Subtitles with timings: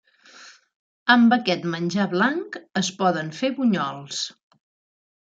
[1.15, 4.23] Amb aquest menjar blanc es poden fer bunyols.